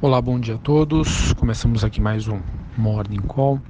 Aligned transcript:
Olá, 0.00 0.22
bom 0.22 0.38
dia 0.38 0.54
a 0.54 0.58
todos. 0.58 1.32
Começamos 1.32 1.82
aqui 1.82 2.00
mais 2.00 2.28
um 2.28 2.38
Morning 2.76 3.20
Call 3.22 3.60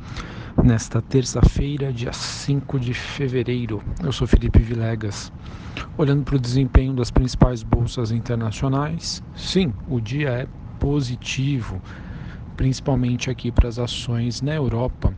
nesta 0.62 1.00
terça-feira, 1.00 1.90
dia 1.90 2.12
5 2.12 2.78
de 2.78 2.92
fevereiro. 2.92 3.82
Eu 4.04 4.12
sou 4.12 4.26
Felipe 4.26 4.58
Vilegas. 4.58 5.32
Olhando 5.96 6.24
para 6.24 6.36
o 6.36 6.38
desempenho 6.38 6.92
das 6.92 7.10
principais 7.10 7.62
bolsas 7.62 8.10
internacionais, 8.10 9.22
sim, 9.34 9.72
o 9.88 10.02
dia 10.02 10.28
é 10.28 10.46
positivo, 10.78 11.80
principalmente 12.58 13.30
aqui 13.30 13.50
para 13.50 13.66
as 13.66 13.78
ações 13.78 14.42
na 14.42 14.54
Europa, 14.54 15.14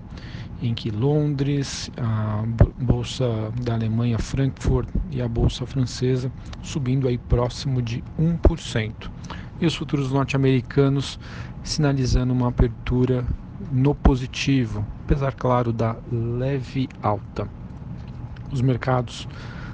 em 0.62 0.74
que 0.74 0.92
Londres, 0.92 1.90
a 1.96 2.44
bolsa 2.80 3.26
da 3.60 3.74
Alemanha 3.74 4.20
Frankfurt 4.20 4.88
e 5.10 5.20
a 5.20 5.26
bolsa 5.26 5.66
francesa 5.66 6.30
subindo 6.62 7.08
aí 7.08 7.18
próximo 7.18 7.82
de 7.82 8.00
1% 8.16 9.10
e 9.60 9.66
os 9.66 9.74
futuros 9.74 10.10
norte-americanos 10.10 11.18
sinalizando 11.62 12.32
uma 12.32 12.48
abertura 12.48 13.24
no 13.70 13.94
positivo, 13.94 14.84
apesar, 15.04 15.34
claro, 15.34 15.72
da 15.72 15.96
leve 16.10 16.88
alta. 17.02 17.46
Os 18.50 18.60
mercados 18.60 19.28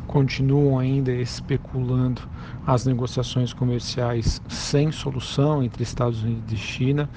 continuam 0.07 0.79
ainda 0.79 1.13
especulando 1.13 2.23
as 2.67 2.85
negociações 2.85 3.53
comerciais 3.53 4.43
sem 4.49 4.91
solução 4.91 5.63
entre 5.63 5.83
Estados 5.83 6.23
Unidos 6.23 6.53
e 6.53 6.57
China 6.57 7.09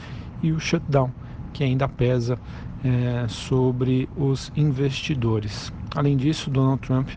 e 0.41 0.51
o 0.51 0.59
shutdown, 0.59 1.11
que 1.53 1.63
ainda 1.63 1.87
pesa 1.87 2.37
é, 2.83 3.27
sobre 3.27 4.07
os 4.15 4.51
investidores. 4.55 5.73
Além 5.95 6.15
disso, 6.15 6.49
Donald 6.49 6.81
Trump 6.81 7.09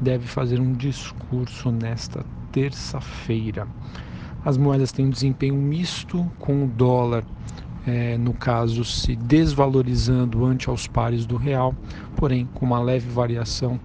deve 0.00 0.26
fazer 0.26 0.60
um 0.60 0.72
discurso 0.72 1.70
nesta 1.70 2.24
terça-feira. 2.52 3.66
As 4.44 4.56
moedas 4.56 4.90
têm 4.90 5.06
um 5.06 5.10
desempenho 5.10 5.54
misto 5.54 6.28
com 6.38 6.64
o 6.64 6.66
dólar, 6.66 7.24
é, 7.86 8.16
no 8.16 8.32
caso, 8.32 8.84
se 8.84 9.14
desvalorizando 9.16 10.44
ante 10.44 10.70
aos 10.70 10.86
pares 10.86 11.26
do 11.26 11.36
real, 11.36 11.74
porém 12.16 12.48
com 12.54 12.64
uma 12.64 12.80
leve 12.80 13.10
variação 13.10 13.78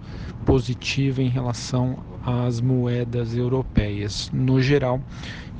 positiva 0.44 1.20
em 1.22 1.28
relação 1.28 1.98
às 2.24 2.60
moedas 2.60 3.36
europeias. 3.36 4.30
No 4.32 4.60
geral, 4.60 5.00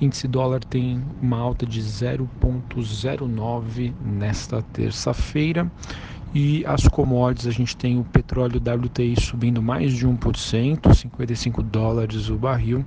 índice 0.00 0.26
dólar 0.26 0.64
tem 0.64 1.02
uma 1.20 1.38
alta 1.38 1.66
de 1.66 1.80
0,09 1.80 3.92
nesta 4.02 4.62
terça-feira. 4.62 5.70
E 6.34 6.66
as 6.66 6.88
commodities, 6.88 7.46
a 7.46 7.50
gente 7.50 7.76
tem 7.76 7.98
o 7.98 8.04
petróleo 8.04 8.60
WTI 8.60 9.14
subindo 9.18 9.62
mais 9.62 9.94
de 9.94 10.06
1%, 10.06 10.94
55 10.94 11.62
dólares 11.62 12.28
o 12.28 12.36
barril, 12.36 12.84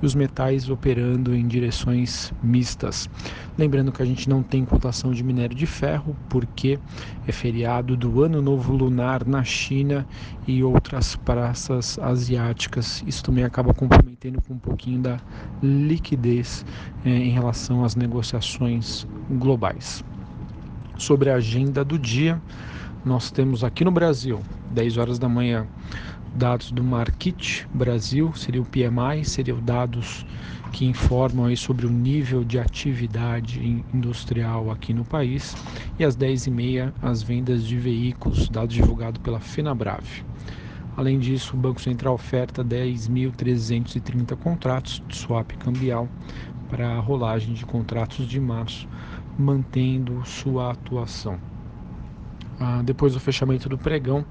e 0.00 0.06
os 0.06 0.14
metais 0.14 0.68
operando 0.68 1.34
em 1.34 1.46
direções 1.46 2.32
mistas. 2.42 3.08
Lembrando 3.56 3.92
que 3.92 4.02
a 4.02 4.06
gente 4.06 4.28
não 4.28 4.42
tem 4.42 4.64
cotação 4.64 5.12
de 5.12 5.22
minério 5.22 5.56
de 5.56 5.66
ferro, 5.66 6.16
porque 6.28 6.78
é 7.26 7.32
feriado 7.32 7.96
do 7.96 8.22
Ano 8.22 8.40
Novo 8.40 8.72
Lunar 8.72 9.26
na 9.26 9.42
China 9.42 10.06
e 10.46 10.62
outras 10.62 11.16
praças 11.16 11.98
asiáticas. 11.98 13.02
Isso 13.06 13.24
também 13.24 13.44
acaba 13.44 13.74
comprometendo 13.74 14.40
com 14.42 14.54
um 14.54 14.58
pouquinho 14.58 15.00
da 15.00 15.18
liquidez 15.62 16.64
eh, 17.04 17.10
em 17.10 17.30
relação 17.30 17.84
às 17.84 17.96
negociações 17.96 19.06
globais. 19.30 20.04
Sobre 20.96 21.30
a 21.30 21.36
agenda 21.36 21.84
do 21.84 21.98
dia, 21.98 22.40
nós 23.04 23.30
temos 23.30 23.62
aqui 23.62 23.84
no 23.84 23.90
Brasil, 23.90 24.40
10 24.72 24.96
horas 24.98 25.18
da 25.18 25.28
manhã, 25.28 25.66
dados 26.34 26.70
do 26.70 26.82
Market 26.82 27.64
Brasil, 27.72 28.32
seria 28.34 28.62
o 28.62 28.64
PMI, 28.64 29.24
seriam 29.24 29.60
dados 29.60 30.24
que 30.72 30.84
informam 30.84 31.46
aí 31.46 31.56
sobre 31.56 31.86
o 31.86 31.90
nível 31.90 32.44
de 32.44 32.58
atividade 32.58 33.84
industrial 33.92 34.70
aqui 34.70 34.92
no 34.92 35.04
país, 35.04 35.56
e 35.98 36.04
às 36.04 36.16
10h30 36.16 36.92
as 37.02 37.22
vendas 37.22 37.66
de 37.66 37.76
veículos, 37.76 38.48
dados 38.48 38.74
divulgados 38.74 39.20
pela 39.22 39.40
FenaBrave. 39.40 40.24
Além 40.96 41.18
disso, 41.18 41.56
o 41.56 41.58
Banco 41.58 41.80
Central 41.80 42.14
oferta 42.14 42.64
10.330 42.64 44.36
contratos 44.36 45.02
de 45.06 45.16
swap 45.16 45.52
cambial 45.52 46.08
para 46.68 46.96
a 46.96 47.00
rolagem 47.00 47.54
de 47.54 47.64
contratos 47.64 48.26
de 48.26 48.40
março, 48.40 48.88
mantendo 49.38 50.20
sua 50.26 50.72
atuação. 50.72 51.38
Ah, 52.60 52.82
depois 52.82 53.14
do 53.14 53.20
fechamento 53.20 53.68
do 53.68 53.78
pregão, 53.78 54.26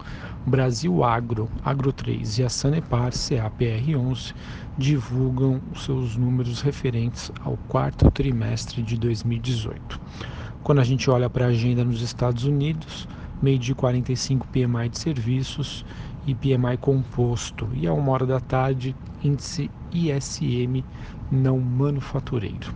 Brasil 0.45 1.01
Agro, 1.01 1.49
Agro 1.63 1.93
3 1.93 2.39
e 2.39 2.43
a 2.43 2.49
Sanepar, 2.49 3.11
CAPR11, 3.11 4.33
divulgam 4.77 5.61
os 5.71 5.85
seus 5.85 6.17
números 6.17 6.59
referentes 6.59 7.31
ao 7.45 7.55
quarto 7.69 8.11
trimestre 8.11 8.83
de 8.83 8.97
2018. 8.97 10.01
Quando 10.61 10.81
a 10.81 10.83
gente 10.83 11.09
olha 11.09 11.29
para 11.29 11.45
a 11.45 11.49
agenda 11.49 11.85
nos 11.85 12.01
Estados 12.01 12.43
Unidos, 12.43 13.07
meio 13.41 13.57
de 13.57 13.73
45 13.73 14.45
PMI 14.47 14.89
de 14.89 14.99
serviços 14.99 15.85
e 16.25 16.35
PMI 16.35 16.75
composto, 16.81 17.69
e 17.73 17.87
a 17.87 17.93
uma 17.93 18.11
hora 18.11 18.25
da 18.25 18.41
tarde, 18.41 18.93
índice 19.23 19.71
ISM 19.93 20.83
não 21.31 21.57
manufatureiro. 21.59 22.73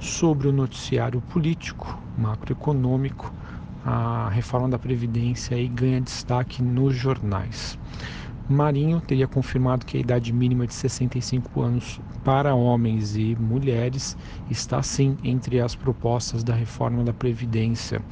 Sobre 0.00 0.48
o 0.48 0.52
noticiário 0.52 1.20
político, 1.20 2.00
macroeconômico, 2.16 3.30
a 3.90 4.28
reforma 4.28 4.68
da 4.68 4.78
Previdência 4.78 5.56
aí 5.56 5.66
ganha 5.66 5.98
destaque 5.98 6.62
nos 6.62 6.94
jornais. 6.94 7.78
Marinho 8.46 9.00
teria 9.00 9.26
confirmado 9.26 9.86
que 9.86 9.96
a 9.96 10.00
idade 10.00 10.30
mínima 10.30 10.66
de 10.66 10.74
65 10.74 11.62
anos 11.62 11.98
para 12.22 12.54
homens 12.54 13.16
e 13.16 13.34
mulheres 13.36 14.14
está 14.50 14.82
sim 14.82 15.16
entre 15.24 15.58
as 15.58 15.74
propostas 15.74 16.44
da 16.44 16.54
reforma 16.54 17.02
da 17.02 17.14
Previdência. 17.14 18.02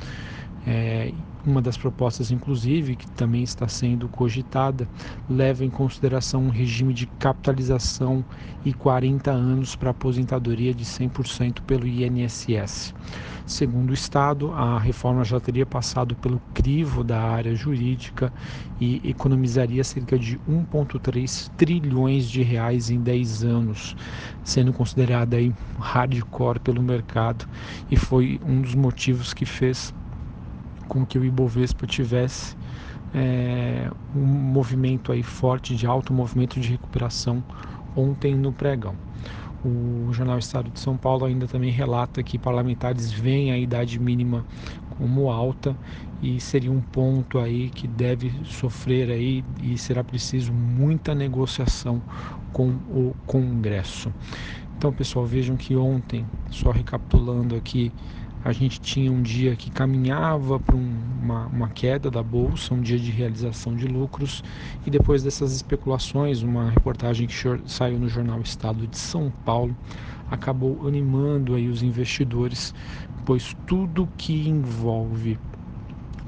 É, 0.67 1.13
uma 1.47 1.63
das 1.63 1.77
propostas, 1.77 2.31
inclusive, 2.33 2.97
que 2.97 3.07
também 3.13 3.43
está 3.45 3.69
sendo 3.69 4.09
cogitada, 4.09 4.89
leva 5.31 5.65
em 5.65 5.71
consideração 5.71 6.43
um 6.43 6.51
regime 6.51 6.93
de 6.93 7.07
capitalização 7.07 8.25
e 8.65 8.75
40 8.75 9.31
anos 9.31 9.77
para 9.77 9.91
aposentadoria 9.91 10.75
de 10.75 10.85
100% 10.85 11.61
pelo 11.63 11.87
INSS. 11.87 12.93
Segundo 13.47 13.91
o 13.91 13.95
Estado, 13.95 14.51
a 14.53 14.77
reforma 14.77 15.23
já 15.23 15.39
teria 15.39 15.65
passado 15.65 16.17
pelo 16.17 16.41
crivo 16.53 17.05
da 17.05 17.23
área 17.23 17.55
jurídica 17.55 18.33
e 18.81 19.01
economizaria 19.09 19.85
cerca 19.85 20.19
de 20.19 20.37
1,3 20.49 21.49
trilhões 21.57 22.29
de 22.29 22.43
reais 22.43 22.91
em 22.91 23.01
10 23.01 23.45
anos, 23.45 23.97
sendo 24.43 24.73
considerada 24.73 25.37
aí 25.37 25.55
hardcore 25.79 26.59
pelo 26.59 26.83
mercado 26.83 27.47
e 27.89 27.97
foi 27.97 28.41
um 28.45 28.61
dos 28.61 28.75
motivos 28.75 29.33
que 29.33 29.47
fez 29.47 29.95
com 30.89 31.05
que 31.05 31.19
o 31.19 31.25
Ibovespa 31.25 31.87
tivesse 31.87 32.57
é, 33.15 33.91
um 34.15 34.25
movimento 34.25 35.13
aí 35.13 35.23
forte 35.23 35.75
de 35.75 35.87
alto 35.87 36.13
movimento 36.13 36.61
de 36.61 36.69
recuperação 36.69 37.43
ontem 37.97 38.35
no 38.35 38.53
pregão. 38.53 38.95
O 39.65 40.13
jornal 40.13 40.39
Estado 40.39 40.71
de 40.71 40.79
São 40.79 40.97
Paulo 40.97 41.25
ainda 41.25 41.49
também 41.49 41.71
relata 41.71 42.23
que 42.23 42.39
parlamentares 42.39 43.11
veem 43.11 43.51
a 43.51 43.59
idade 43.59 43.99
mínima 43.99 44.45
como 44.97 45.31
alta 45.31 45.77
e 46.23 46.41
seria 46.41 46.71
um 46.71 46.81
ponto 46.81 47.39
aí 47.39 47.71
que 47.71 47.89
deve 47.89 48.33
sofrer 48.45 49.11
aí 49.11 49.45
e 49.63 49.77
será 49.77 50.05
preciso 50.05 50.53
muita 50.53 51.15
negociação 51.15 52.01
com 52.53 52.69
o 52.69 53.15
Congresso. 53.27 54.13
Então, 54.79 54.93
pessoal, 54.93 55.25
vejam 55.27 55.57
que 55.57 55.75
ontem, 55.75 56.25
só 56.51 56.71
recapitulando 56.71 57.57
aqui, 57.57 57.93
a 58.47 58.53
gente 58.53 58.81
tinha 58.81 59.11
um 59.11 59.21
dia 59.23 59.57
que 59.57 59.73
caminhava 59.73 60.61
para 60.61 60.77
um, 60.77 60.97
uma, 61.21 61.47
uma, 61.47 61.69
queda 61.69 62.09
da 62.09 62.23
bolsa, 62.23 62.75
um 62.75 62.81
dia 62.81 62.97
de 62.97 63.11
realização 63.11 63.75
de 63.75 63.89
lucros, 63.89 64.45
e 64.87 64.91
depois 64.91 65.25
dessas 65.25 65.53
especulações, 65.53 66.43
uma 66.43 66.71
reportagem 66.71 67.27
que 67.27 67.35
saiu 67.67 67.99
no 67.99 68.09
jornal 68.09 68.41
Estado 68.41 68.87
de 68.87 68.97
São 68.97 69.33
Paulo 69.45 69.77
acabou 70.31 70.87
animando 70.87 71.57
aí 71.57 71.67
os 71.67 71.83
investidores, 71.83 72.73
pois 73.25 73.57
tudo 73.67 74.09
que 74.17 74.49
envolve 74.49 75.37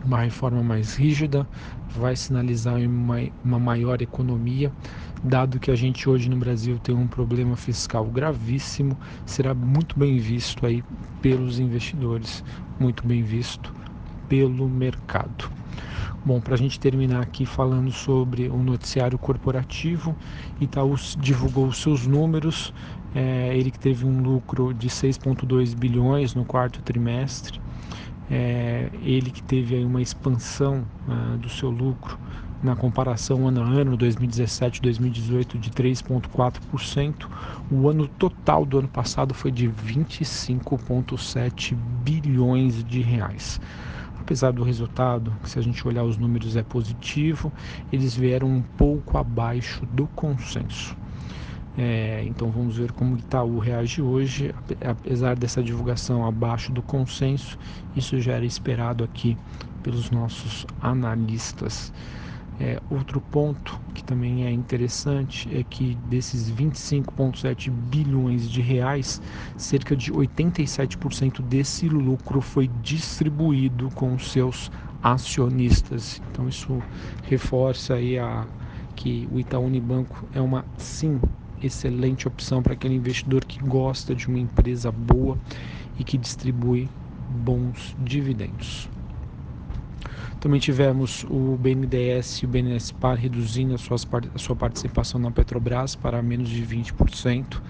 uma 0.05 0.23
reforma 0.23 0.61
mais 0.61 0.97
rígida 0.97 1.47
vai 1.88 2.17
sinalizar 2.17 2.81
uma, 2.81 3.19
uma 3.44 3.61
maior 3.61 4.03
economia 4.03 4.73
dado 5.23 5.59
que 5.59 5.70
a 5.70 5.75
gente 5.75 6.09
hoje 6.09 6.29
no 6.29 6.37
Brasil 6.37 6.79
tem 6.79 6.94
um 6.94 7.06
problema 7.06 7.56
fiscal 7.56 8.05
gravíssimo, 8.06 8.97
será 9.26 9.55
muito 9.55 9.99
bem 9.99 10.19
visto 10.19 10.65
aí 10.65 10.82
pelos 11.20 11.59
investidores, 11.59 12.44
muito 12.79 13.06
bem 13.06 13.23
visto 13.23 13.75
pelo 14.29 14.69
mercado. 14.69 15.50
Bom, 16.25 16.41
para 16.41 16.55
a 16.55 16.59
gente 16.59 16.79
terminar 16.79 17.23
aqui 17.23 17.47
falando 17.47 17.91
sobre 17.91 18.49
o 18.49 18.59
noticiário 18.59 19.19
corporativo, 19.19 20.17
Itaú 20.61 20.94
divulgou 21.19 21.73
seus 21.73 22.06
números, 22.06 22.73
é, 23.14 23.56
ele 23.56 23.71
que 23.71 23.79
teve 23.79 24.05
um 24.05 24.21
lucro 24.21 24.75
de 24.75 24.88
6,2 24.88 25.75
bilhões 25.75 26.35
no 26.35 26.44
quarto 26.44 26.82
trimestre, 26.82 27.61
é, 28.31 28.91
ele 29.00 29.31
que 29.31 29.43
teve 29.43 29.76
aí 29.76 29.85
uma 29.85 30.03
expansão 30.03 30.87
uh, 31.09 31.38
do 31.38 31.49
seu 31.49 31.71
lucro 31.71 32.19
na 32.62 32.75
comparação 32.75 33.46
ano 33.46 33.62
a 33.62 33.64
ano, 33.64 33.96
2017 33.96 34.82
2018, 34.82 35.58
de 35.58 35.70
3,4%. 35.70 37.28
O 37.70 37.88
ano 37.88 38.08
total 38.08 38.64
do 38.64 38.78
ano 38.78 38.88
passado 38.88 39.34
foi 39.34 39.50
de 39.50 39.69
25,7 39.69 41.75
bilhões 41.75 42.82
de 42.84 43.00
reais. 43.00 43.60
Apesar 44.20 44.52
do 44.52 44.62
resultado, 44.62 45.34
se 45.44 45.58
a 45.58 45.62
gente 45.62 45.87
olhar 45.87 46.05
os 46.05 46.19
números 46.19 46.56
é 46.56 46.62
positivo, 46.62 47.52
eles 47.90 48.14
vieram 48.14 48.49
um 48.49 48.62
pouco 48.62 49.16
abaixo 49.16 49.87
do 49.87 50.06
consenso. 50.08 50.94
É, 51.78 52.25
então 52.26 52.50
vamos 52.50 52.76
ver 52.76 52.90
como 52.90 53.14
o 53.14 53.19
Itaú 53.19 53.61
reage 53.61 54.02
hoje, 54.02 54.52
apesar 54.84 55.37
dessa 55.37 55.62
divulgação 55.62 56.26
abaixo 56.26 56.72
do 56.72 56.82
consenso, 56.82 57.56
isso 57.94 58.20
já 58.20 58.32
era 58.32 58.44
esperado 58.44 59.04
aqui 59.04 59.38
pelos 59.82 60.11
nossos 60.11 60.66
analistas. 60.82 61.93
É, 62.60 62.81
outro 62.90 63.20
ponto 63.20 63.81
que 63.94 64.02
também 64.02 64.44
é 64.44 64.50
interessante 64.50 65.49
é 65.56 65.62
que 65.62 65.94
desses 65.94 66.50
25,7 66.50 67.70
bilhões 67.70 68.50
de 68.50 68.60
reais, 68.60 69.20
cerca 69.56 69.94
de 69.94 70.12
87% 70.12 71.40
desse 71.40 71.88
lucro 71.88 72.40
foi 72.40 72.69
distribuído 72.82 73.88
com 73.94 74.19
seus 74.19 74.72
acionistas. 75.00 76.20
Então 76.32 76.49
isso 76.49 76.82
reforça 77.22 77.94
aí 77.94 78.19
a, 78.19 78.44
que 78.96 79.28
o 79.31 79.38
Itaú 79.38 79.64
Unibanco 79.64 80.28
é 80.34 80.40
uma 80.40 80.64
sim 80.76 81.20
excelente 81.62 82.26
opção 82.26 82.62
para 82.62 82.72
aquele 82.72 82.94
investidor 82.94 83.44
que 83.44 83.58
gosta 83.62 84.14
de 84.14 84.26
uma 84.26 84.38
empresa 84.38 84.90
boa 84.90 85.38
e 85.99 86.04
que 86.04 86.19
distribui 86.19 86.88
bons 87.28 87.94
dividendos. 87.99 88.88
Também 90.49 90.61
tivemos 90.61 91.27
o 91.29 91.59
BNDES 91.59 92.39
e 92.39 92.47
o 92.47 92.49
BNSPAR 92.49 93.19
reduzindo 93.19 93.75
a, 93.75 93.77
suas, 93.77 94.09
a 94.35 94.39
sua 94.39 94.56
participação 94.56 95.21
na 95.21 95.31
Petrobras 95.31 95.95
para 95.95 96.23
menos 96.23 96.49
de 96.49 96.65
20%. 96.65 97.61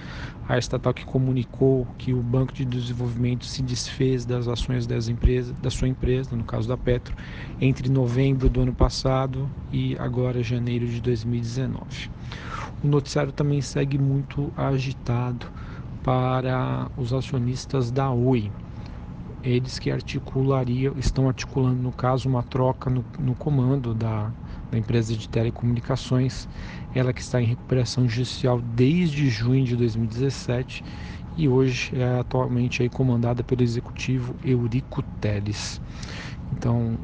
A 0.49 0.57
estatal 0.57 0.95
que 0.95 1.05
comunicou 1.05 1.89
que 1.99 2.15
o 2.15 2.23
Banco 2.23 2.53
de 2.53 2.65
Desenvolvimento 2.65 3.47
se 3.47 3.65
desfez 3.65 4.25
das 4.25 4.47
ações 4.47 4.87
das 4.87 5.09
empresas, 5.09 5.57
da 5.61 5.71
sua 5.71 5.89
empresa, 5.89 6.37
no 6.37 6.45
caso 6.45 6.69
da 6.69 6.77
Petro, 6.77 7.17
entre 7.61 7.89
novembro 7.89 8.49
do 8.49 8.61
ano 8.61 8.73
passado 8.73 9.51
e 9.73 9.97
agora 9.99 10.41
janeiro 10.41 10.87
de 10.87 11.01
2019. 11.01 12.09
O 12.85 12.87
noticiário 12.87 13.33
também 13.33 13.61
segue 13.61 13.99
muito 13.99 14.53
agitado 14.57 15.49
para 16.05 16.89
os 16.97 17.13
acionistas 17.13 17.91
da 17.91 18.09
Oi 18.13 18.53
eles 19.43 19.79
que 19.79 19.91
articulariam, 19.91 20.95
estão 20.97 21.29
articulando 21.29 21.81
no 21.81 21.93
caso 21.93 22.29
uma 22.29 22.43
troca 22.43 22.91
no, 22.91 23.05
no 23.19 23.35
comando 23.35 23.95
da, 23.95 24.31
da 24.71 24.79
empresa 24.79 25.15
de 25.15 25.29
telecomunicações, 25.29 26.49
ela 26.95 27.13
que 27.13 27.21
está 27.21 27.41
em 27.41 27.47
recuperação 27.47 28.09
judicial 28.09 28.61
desde 28.61 29.29
junho 29.29 29.65
de 29.65 29.77
2017 29.77 30.85
e 31.37 31.49
hoje 31.49 31.93
é 31.95 32.19
atualmente 32.19 32.83
aí 32.83 32.89
comandada 32.89 33.45
pelo 33.45 33.63
executivo 33.63 34.35
Eurico 34.45 35.03
Teles. 35.21 35.81
Então, 36.53 36.99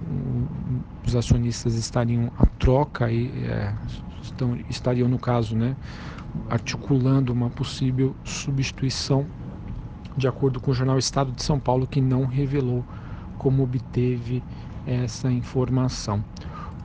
os 1.07 1.15
acionistas 1.15 1.75
estariam 1.75 2.33
a 2.37 2.47
troca 2.47 3.11
e 3.13 3.29
é, 3.45 3.73
estão, 4.23 4.59
estariam 4.69 5.09
no 5.09 5.19
caso, 5.19 5.55
né, 5.55 5.77
articulando 6.51 7.33
uma 7.33 7.49
possível 7.51 8.17
substituição 8.25 9.27
de 10.17 10.29
acordo 10.29 10.61
com 10.61 10.71
o 10.71 10.75
jornal 10.75 10.99
Estado 10.99 11.33
de 11.33 11.43
São 11.43 11.59
Paulo, 11.59 11.87
que 11.87 12.01
não 12.01 12.25
revelou 12.25 12.85
como 13.39 13.63
obteve 13.63 14.43
essa 14.87 15.31
informação. 15.31 16.25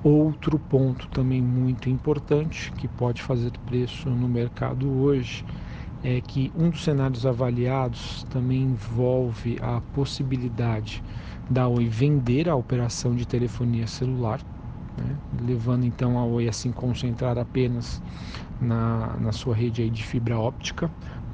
Outro 0.04 0.58
ponto 0.58 1.08
também 1.10 1.42
muito 1.42 1.90
importante 1.90 2.72
que 2.74 2.88
pode 2.88 3.22
fazer 3.22 3.52
preço 3.66 4.10
no 4.10 4.30
mercado 4.30 4.90
hoje 4.90 5.44
é 6.04 6.22
que 6.22 6.52
um 6.56 6.70
dos 6.70 6.84
cenários 6.84 7.26
avaliados 7.26 8.26
também 8.30 8.62
envolve 8.62 9.58
a 9.62 9.82
possibilidade 9.94 11.04
da 11.50 11.68
Oi 11.68 11.88
vender 11.88 12.48
a 12.48 12.56
operação 12.56 13.14
de 13.14 13.28
telefonia 13.28 13.88
celular, 13.88 14.40
né, 14.98 15.18
levando 15.42 15.86
então 15.86 16.18
a 16.18 16.24
Oi 16.24 16.48
a 16.48 16.54
se 16.54 16.70
concentrar 16.70 17.38
apenas 17.38 18.02
na, 18.62 19.18
na 19.20 19.32
sua 19.34 19.56
rede 19.56 19.90
de 19.90 20.04
fibra 20.04 20.40
óptica, 20.40 20.90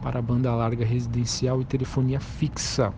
para 0.06 0.20
a 0.20 0.22
banda 0.22 0.54
larga 0.54 0.86
residencial 0.86 1.60
e 1.64 1.66
telefonia 1.66 2.20
fixa. 2.20 2.94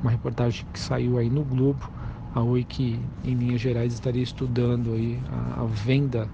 Uma 0.00 0.10
reportagem 0.10 0.66
que 0.72 0.80
saiu 0.80 1.16
aí 1.16 1.30
no 1.30 1.44
Globo, 1.44 1.88
a 2.34 2.42
Oi 2.42 2.64
que 2.64 2.98
em 3.24 3.34
linhas 3.34 3.60
gerais 3.60 3.92
estaria 3.92 4.24
estudando 4.24 4.92
aí 4.92 5.20
a, 5.30 5.62
a 5.62 5.66
venda 5.66 6.28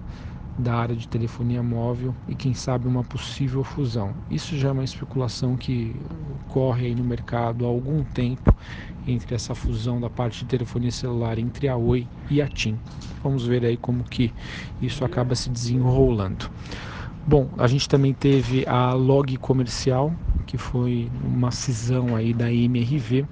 da 0.57 0.73
área 0.73 0.95
de 0.95 1.07
telefonia 1.07 1.61
móvel 1.61 2.15
e 2.27 2.33
quem 2.33 2.55
sabe 2.55 2.87
uma 2.87 3.03
possível 3.03 3.63
fusão. 3.63 4.11
Isso 4.31 4.57
já 4.57 4.69
é 4.69 4.71
uma 4.71 4.83
especulação 4.83 5.55
que 5.55 5.95
ocorre 6.47 6.87
aí 6.87 6.95
no 6.95 7.03
mercado 7.03 7.63
há 7.63 7.67
algum 7.67 8.03
tempo 8.03 8.51
entre 9.07 9.35
essa 9.35 9.53
fusão 9.53 10.01
da 10.01 10.09
parte 10.09 10.39
de 10.39 10.45
telefonia 10.49 10.91
celular 10.91 11.37
entre 11.37 11.67
a 11.67 11.77
Oi 11.77 12.07
e 12.31 12.41
a 12.41 12.47
TIM. 12.47 12.79
Vamos 13.23 13.45
ver 13.45 13.63
aí 13.63 13.77
como 13.77 14.03
que 14.03 14.33
isso 14.81 15.05
acaba 15.05 15.35
se 15.35 15.51
desenrolando. 15.51 16.49
Bom, 17.27 17.47
a 17.57 17.67
gente 17.67 17.87
também 17.87 18.13
teve 18.13 18.65
a 18.67 18.93
Log 18.93 19.37
Comercial, 19.37 20.11
que 20.47 20.57
foi 20.57 21.07
uma 21.23 21.51
cisão 21.51 22.15
aí 22.15 22.33
da 22.33 22.51
MRV, 22.51 23.25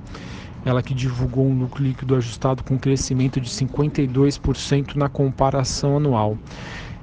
ela 0.64 0.84
que 0.84 0.94
divulgou 0.94 1.48
um 1.48 1.58
lucro 1.58 1.84
líquido 1.84 2.16
ajustado 2.16 2.64
com 2.64 2.78
crescimento 2.78 3.42
de 3.42 3.50
52% 3.50 4.96
na 4.96 5.10
comparação 5.10 5.98
anual. 5.98 6.38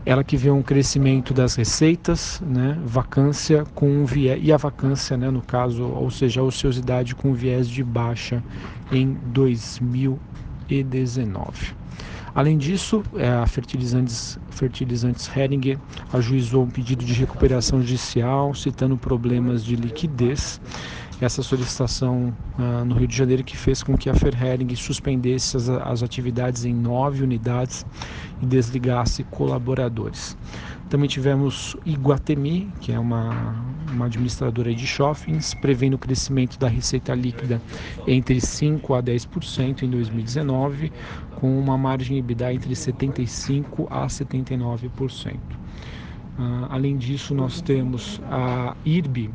Ela 0.06 0.22
que 0.22 0.36
vê 0.36 0.50
um 0.50 0.62
crescimento 0.62 1.32
das 1.32 1.54
receitas, 1.54 2.38
né, 2.46 2.78
vacância 2.84 3.64
com 3.74 4.04
viés, 4.04 4.38
e 4.42 4.52
a 4.52 4.58
vacância, 4.58 5.16
né, 5.16 5.30
no 5.30 5.40
caso, 5.40 5.82
ou 5.82 6.10
seja, 6.10 6.42
a 6.42 6.44
ociosidade 6.44 7.14
com 7.14 7.32
viés 7.32 7.66
de 7.66 7.82
baixa 7.82 8.44
em 8.92 9.16
2019. 9.32 11.72
Além 12.34 12.58
disso, 12.58 13.02
é, 13.14 13.28
a 13.28 13.46
Fertilizantes, 13.46 14.38
Fertilizantes 14.50 15.30
Hering 15.34 15.78
ajuizou 16.12 16.64
um 16.64 16.70
pedido 16.70 17.04
de 17.04 17.12
recuperação 17.12 17.80
judicial, 17.80 18.52
citando 18.54 18.96
problemas 18.96 19.64
de 19.64 19.76
liquidez. 19.76 20.60
Essa 21.20 21.44
solicitação 21.44 22.36
uh, 22.58 22.84
no 22.84 22.96
Rio 22.96 23.06
de 23.06 23.16
Janeiro 23.16 23.44
que 23.44 23.56
fez 23.56 23.84
com 23.84 23.96
que 23.96 24.10
a 24.10 24.14
Ferhering 24.14 24.74
suspendesse 24.74 25.56
as, 25.56 25.68
as 25.68 26.02
atividades 26.02 26.64
em 26.64 26.74
nove 26.74 27.22
unidades 27.22 27.86
e 28.42 28.46
desligasse 28.46 29.22
colaboradores. 29.24 30.36
Também 30.90 31.08
tivemos 31.08 31.76
Iguatemi, 31.86 32.68
que 32.80 32.90
é 32.90 32.98
uma, 32.98 33.54
uma 33.94 34.06
administradora 34.06 34.74
de 34.74 34.86
shoppings, 34.86 35.54
prevendo 35.54 35.94
o 35.94 35.98
crescimento 35.98 36.58
da 36.58 36.68
receita 36.68 37.14
líquida 37.14 37.60
entre 38.06 38.36
5% 38.36 38.98
a 38.98 39.02
10% 39.02 39.82
em 39.82 39.90
2019, 39.90 40.92
com 41.36 41.58
uma 41.58 41.78
margem 41.78 42.18
EBITDA 42.18 42.52
entre 42.52 42.74
75% 42.74 43.86
a 43.90 44.06
79%. 44.06 45.34
Uh, 45.34 45.38
ah, 46.38 46.68
além 46.70 46.96
disso, 46.96 47.34
nós 47.34 47.60
temos 47.60 48.20
a 48.30 48.74
IRB, 48.84 49.30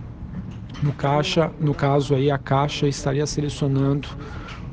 no 0.83 0.91
caixa, 0.93 1.51
no 1.59 1.73
caso 1.73 2.13
aí 2.13 2.29
a 2.29 2.37
Caixa 2.37 2.87
estaria 2.87 3.25
selecionando 3.25 4.07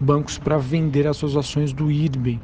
bancos 0.01 0.37
para 0.39 0.59
vender 0.59 1.07
as 1.07 1.17
suas 1.17 1.37
ações 1.37 1.73
do 1.73 1.91
IRB 1.91 2.41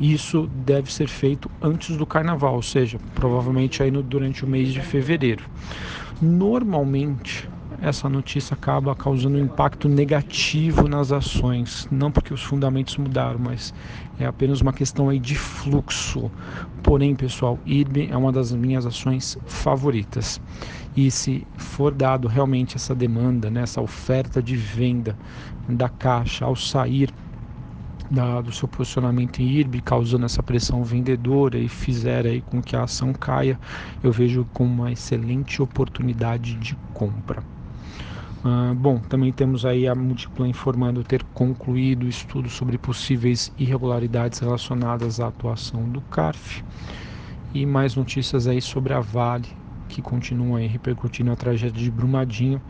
isso 0.00 0.48
deve 0.64 0.92
ser 0.92 1.08
feito 1.08 1.50
antes 1.60 1.96
do 1.96 2.06
carnaval, 2.06 2.54
ou 2.54 2.62
seja, 2.62 2.98
provavelmente 3.14 3.82
aí 3.82 3.90
no, 3.90 4.02
durante 4.02 4.44
o 4.44 4.48
mês 4.48 4.72
de 4.72 4.80
fevereiro. 4.80 5.44
Normalmente, 6.20 7.48
essa 7.80 8.08
notícia 8.08 8.54
acaba 8.54 8.94
causando 8.96 9.38
um 9.38 9.44
impacto 9.44 9.88
negativo 9.88 10.88
nas 10.88 11.12
ações, 11.12 11.86
não 11.92 12.10
porque 12.10 12.34
os 12.34 12.42
fundamentos 12.42 12.96
mudaram, 12.96 13.38
mas 13.38 13.72
é 14.18 14.26
apenas 14.26 14.60
uma 14.60 14.72
questão 14.72 15.08
aí 15.08 15.20
de 15.20 15.36
fluxo. 15.36 16.28
Porém, 16.82 17.14
pessoal, 17.14 17.56
IRB 17.64 18.08
é 18.10 18.16
uma 18.16 18.32
das 18.32 18.50
minhas 18.52 18.84
ações 18.84 19.38
favoritas. 19.46 20.40
E 20.96 21.08
se 21.08 21.46
for 21.56 21.94
dado 21.94 22.26
realmente 22.26 22.76
essa 22.76 22.96
demanda, 22.96 23.48
né, 23.48 23.62
essa 23.62 23.80
oferta 23.80 24.42
de 24.42 24.56
venda 24.56 25.16
da 25.68 25.88
caixa 25.88 26.44
ao 26.44 26.56
sair 26.56 27.10
da, 28.10 28.40
do 28.40 28.52
seu 28.52 28.68
posicionamento 28.68 29.40
em 29.40 29.46
IRB, 29.46 29.80
causando 29.80 30.24
essa 30.26 30.42
pressão 30.42 30.82
vendedora 30.82 31.58
e 31.58 31.68
fizer 31.68 32.26
aí 32.26 32.40
com 32.40 32.62
que 32.62 32.74
a 32.74 32.84
ação 32.84 33.12
caia, 33.12 33.58
eu 34.02 34.10
vejo 34.12 34.46
como 34.52 34.82
uma 34.82 34.92
excelente 34.92 35.60
oportunidade 35.60 36.54
de 36.54 36.76
compra. 36.94 37.42
Uh, 38.44 38.72
bom, 38.74 39.00
também 39.00 39.32
temos 39.32 39.66
aí 39.66 39.88
a 39.88 39.94
Multiplan 39.94 40.48
informando 40.48 41.02
ter 41.02 41.24
concluído 41.34 42.04
o 42.04 42.08
estudo 42.08 42.48
sobre 42.48 42.78
possíveis 42.78 43.52
irregularidades 43.58 44.38
relacionadas 44.38 45.18
à 45.18 45.26
atuação 45.26 45.88
do 45.88 46.00
CARF. 46.02 46.62
E 47.52 47.66
mais 47.66 47.96
notícias 47.96 48.46
aí 48.46 48.60
sobre 48.62 48.92
a 48.92 49.00
Vale, 49.00 49.57
que 49.88 50.02
continua 50.02 50.58
aí 50.58 50.66
repercutindo 50.66 51.32
a 51.32 51.36
tragédia 51.36 51.82
de 51.82 51.90
Brumadinho 51.90 52.60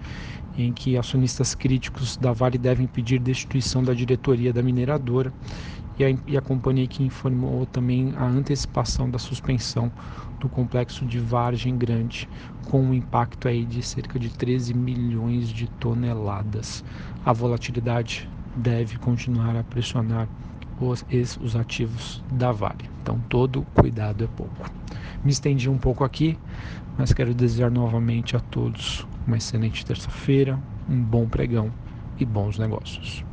em 0.56 0.72
que 0.72 0.96
acionistas 0.96 1.54
críticos 1.54 2.16
da 2.16 2.32
Vale 2.32 2.58
devem 2.58 2.87
pedir 2.87 3.18
destituição 3.20 3.82
da 3.82 3.94
diretoria 3.94 4.52
da 4.52 4.62
mineradora 4.62 5.32
e 5.98 6.04
a, 6.04 6.16
e 6.26 6.37
a 6.37 6.40
companhia 6.40 6.87
que 6.87 7.02
informou 7.02 7.66
também 7.66 8.12
a 8.16 8.25
antecipação 8.25 9.10
da 9.10 9.18
suspensão 9.18 9.90
do 10.40 10.48
complexo 10.48 11.04
de 11.04 11.18
Vargem 11.18 11.76
Grande, 11.76 12.28
com 12.68 12.80
um 12.80 12.94
impacto 12.94 13.48
aí 13.48 13.64
de 13.64 13.82
cerca 13.82 14.18
de 14.18 14.30
13 14.30 14.75
milhões 14.75 15.48
de 15.48 15.68
toneladas. 15.80 16.84
A 17.25 17.32
volatilidade 17.32 18.28
deve 18.54 18.98
continuar 18.98 19.56
a 19.56 19.64
pressionar 19.64 20.28
os, 20.80 21.04
os 21.40 21.56
ativos 21.56 22.22
da 22.30 22.52
Vale. 22.52 22.88
Então, 23.02 23.20
todo 23.28 23.62
cuidado 23.75 24.25
é 24.25 24.28
pouco. 24.28 24.70
Me 25.25 25.30
estendi 25.30 25.68
um 25.68 25.78
pouco 25.78 26.04
aqui, 26.04 26.38
mas 26.96 27.12
quero 27.12 27.34
desejar 27.34 27.70
novamente 27.70 28.37
a 28.37 28.40
todos 28.40 29.06
uma 29.26 29.37
excelente 29.37 29.84
terça-feira, 29.84 30.58
um 30.88 31.02
bom 31.02 31.28
pregão 31.28 31.70
e 32.18 32.25
bons 32.25 32.58
negócios. 32.58 33.27